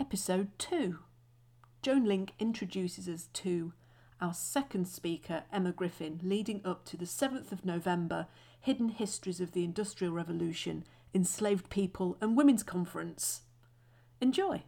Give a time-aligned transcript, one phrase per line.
[0.00, 0.98] Episode 2.
[1.80, 3.72] Joan Link introduces us to
[4.20, 8.26] our second speaker, Emma Griffin, leading up to the 7th of November
[8.60, 10.84] Hidden Histories of the Industrial Revolution,
[11.14, 13.42] Enslaved People and Women's Conference.
[14.20, 14.64] Enjoy!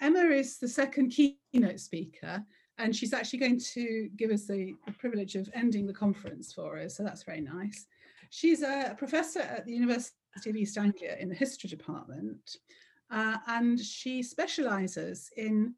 [0.00, 2.44] Emma is the second keynote speaker,
[2.78, 6.78] and she's actually going to give us the, the, privilege of ending the conference for
[6.78, 7.86] us, so that's very nice.
[8.30, 10.14] She's a professor at the University
[10.46, 12.56] of East Anglia in the history department,
[13.10, 15.74] uh, and she specialises in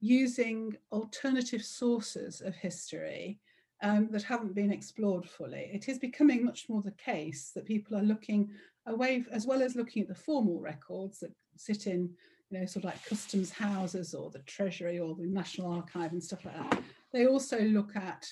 [0.00, 3.38] using alternative sources of history
[3.82, 5.70] um, that haven't been explored fully.
[5.72, 8.50] It is becoming much more the case that people are looking
[8.86, 12.10] away, as well as looking at the formal records that sit in
[12.50, 16.22] you know, sort of like customs houses or the Treasury or the National Archive and
[16.22, 16.82] stuff like that.
[17.12, 18.26] They also look at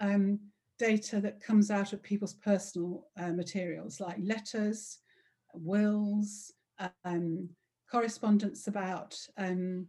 [0.00, 0.40] um,
[0.78, 4.98] data that comes out of people's personal uh, materials like letters,
[5.54, 6.52] wills,
[7.04, 7.48] um,
[7.90, 9.86] correspondence about um,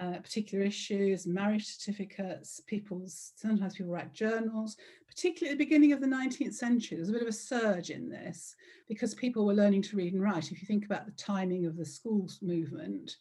[0.00, 6.00] uh, particular issues, marriage certificates, people's, sometimes people write journals, particularly at the beginning of
[6.00, 8.56] the 19th century, there's a bit of a surge in this
[8.88, 10.50] because people were learning to read and write.
[10.50, 13.16] If you think about the timing of the schools movement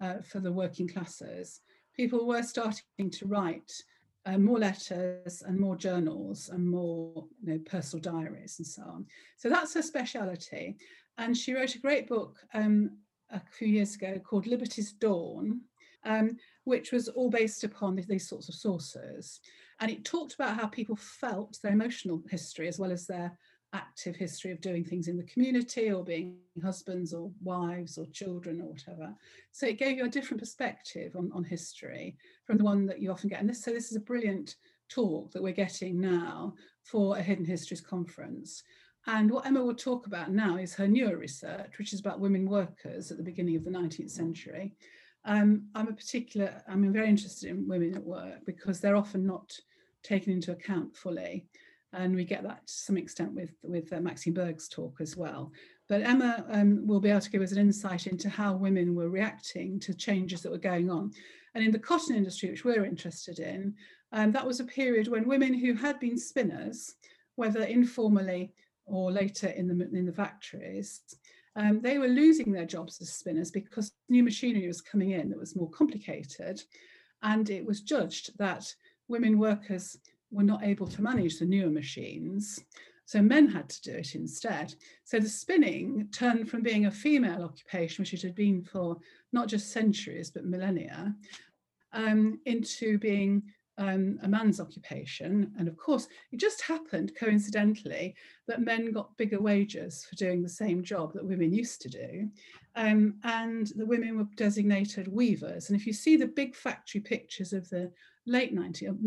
[0.00, 1.60] uh, for the working classes,
[1.96, 3.72] people were starting to write
[4.26, 9.06] uh, more letters and more journals and more you know, personal diaries and so on.
[9.38, 10.76] So that's her speciality.
[11.16, 12.90] And she wrote a great book um,
[13.30, 15.62] a few years ago called Liberty's Dawn,
[16.04, 19.40] um, which was all based upon these sorts of sources.
[19.80, 23.36] And it talked about how people felt their emotional history as well as their
[23.72, 28.60] active history of doing things in the community or being husbands or wives or children
[28.60, 29.14] or whatever.
[29.52, 33.10] So it gave you a different perspective on, on history from the one that you
[33.10, 33.40] often get.
[33.40, 34.56] And this, so this is a brilliant
[34.88, 38.62] talk that we're getting now for a Hidden Histories conference.
[39.06, 42.48] And what Emma will talk about now is her newer research, which is about women
[42.48, 44.74] workers at the beginning of the 19th century.
[45.24, 49.52] Um, I'm a particular, I'm very interested in women at work because they're often not
[50.02, 51.46] taken into account fully.
[51.92, 55.52] And we get that to some extent with, with uh, Maxine Berg's talk as well.
[55.88, 59.08] But Emma um, will be able to give us an insight into how women were
[59.08, 61.12] reacting to changes that were going on.
[61.54, 63.74] And in the cotton industry, which we're interested in,
[64.12, 66.94] um, that was a period when women who had been spinners,
[67.36, 68.52] whether informally
[68.84, 71.00] or later in the, in the factories,
[71.58, 75.38] um, they were losing their jobs as spinners because new machinery was coming in that
[75.38, 76.62] was more complicated.
[77.22, 78.72] And it was judged that
[79.08, 79.96] women workers
[80.30, 82.60] were not able to manage the newer machines.
[83.06, 84.72] So men had to do it instead.
[85.02, 88.98] So the spinning turned from being a female occupation, which it had been for
[89.32, 91.12] not just centuries, but millennia,
[91.92, 93.42] um, into being
[93.78, 95.52] um, a man's occupation.
[95.58, 98.14] And of course, it just happened coincidentally
[98.46, 102.28] that men got bigger wages for doing the same job that women used to do.
[102.76, 105.70] Um, and the women were designated weavers.
[105.70, 107.90] And if you see the big factory pictures of the
[108.26, 108.98] late 19th,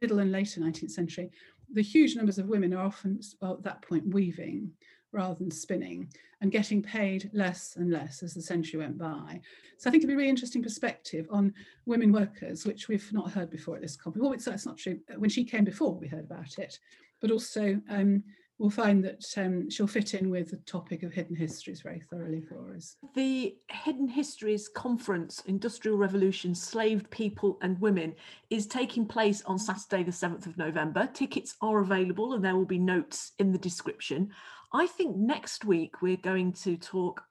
[0.00, 1.30] middle and later 19th century,
[1.72, 4.70] the huge numbers of women are often well, at that point weaving
[5.12, 9.40] rather than spinning and getting paid less and less as the century went by.
[9.78, 11.54] So I think it'd be a really interesting perspective on
[11.86, 14.22] women workers, which we've not heard before at this conference.
[14.22, 14.98] Well, it's, that's not true.
[15.16, 16.78] When she came before, we heard about it,
[17.20, 18.22] but also um,
[18.58, 22.40] we'll find that um, she'll fit in with the topic of hidden histories very thoroughly
[22.40, 22.96] for us.
[23.14, 28.14] The Hidden Histories Conference, Industrial Revolution, Slaved People and Women,
[28.50, 31.08] is taking place on Saturday, the 7th of November.
[31.12, 34.30] Tickets are available and there will be notes in the description.
[34.72, 37.22] I think next week we're going to talk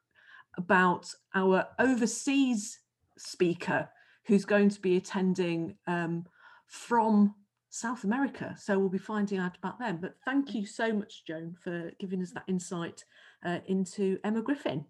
[0.58, 2.80] about our overseas
[3.18, 3.90] speaker
[4.25, 6.25] who's going to be attending um,
[6.68, 7.36] from
[7.70, 8.56] South America.
[8.58, 10.00] So we'll be finding out about them.
[10.02, 13.03] But thank you so much, Joan, for giving us that insight
[13.46, 14.86] uh, into Emma Griffin.